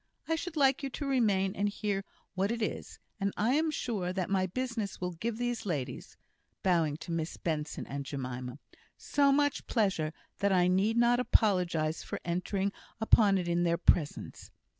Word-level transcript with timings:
I 0.27 0.35
should 0.35 0.57
like 0.57 0.81
you 0.81 0.89
to 0.89 1.05
remain 1.05 1.55
and 1.55 1.69
hear 1.69 2.03
what 2.33 2.51
it 2.51 2.59
is; 2.63 2.97
and 3.19 3.31
I 3.37 3.53
am 3.53 3.69
sure 3.69 4.11
that 4.11 4.31
my 4.31 4.47
business 4.47 4.99
will 4.99 5.11
give 5.11 5.37
these 5.37 5.63
ladies" 5.63 6.17
bowing 6.63 6.97
to 7.01 7.11
Miss 7.11 7.37
Benson 7.37 7.85
and 7.85 8.03
Jemima 8.03 8.57
"so 8.97 9.31
much 9.31 9.67
pleasure, 9.67 10.11
that 10.39 10.51
I 10.51 10.67
need 10.67 10.97
not 10.97 11.19
apologise 11.19 12.01
for 12.01 12.19
entering 12.25 12.71
upon 12.99 13.37
it 13.37 13.47
in 13.47 13.61
their 13.61 13.77
presence." 13.77 14.49